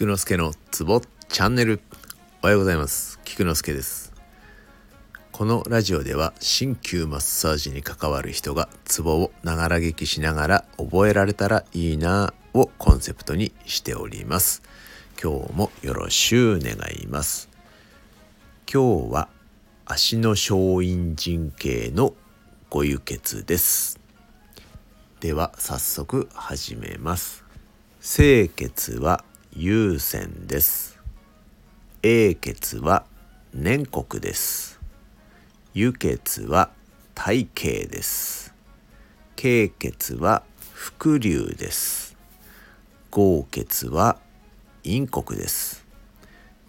[0.00, 1.78] 菊之助のツボチャンネル。
[2.40, 3.20] おはようございます。
[3.22, 4.14] 菊之助です。
[5.30, 14.62] このラジオでは鍼灸マッサージに関わる人がツボをながら聞きしながら覚えられたらいいなをコンセプトにしております。
[15.22, 17.50] 今日もよろしゅう願います。
[18.72, 19.28] 今日は
[19.84, 22.14] 足の小陰神経の
[22.70, 24.00] ご輸血です。
[25.20, 27.44] では早速始めます。
[28.00, 30.96] 清血は有線です。
[32.04, 33.04] 英血は
[33.52, 34.78] 粘国です。
[35.74, 36.70] 輸血は
[37.16, 38.54] 体形です。
[39.34, 42.16] 経血は伏流です。
[43.10, 44.18] 合血は
[44.84, 45.84] 陰国です。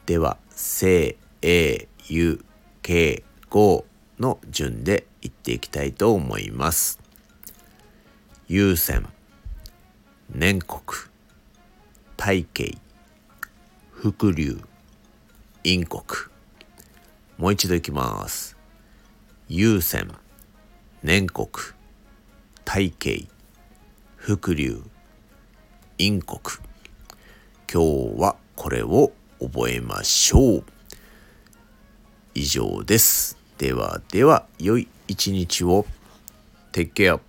[0.07, 2.43] では清英輸
[2.81, 3.85] 経合
[4.19, 6.99] の順で言っていきたいと思います。
[8.47, 9.05] 優先。
[10.33, 11.10] 粘国
[12.23, 12.77] 体系
[13.89, 14.61] 伏流
[15.63, 16.03] 陰国
[17.39, 18.55] もう一度いきます。
[19.49, 20.07] 優先
[21.01, 21.47] 粘国
[22.63, 23.27] 体系
[24.17, 24.83] 伏流
[25.97, 26.39] 陰国
[27.67, 30.63] 今日はこれを覚えましょう。
[32.35, 33.35] 以上です。
[33.57, 35.87] ではでは良い一日を。
[36.71, 37.19] Take care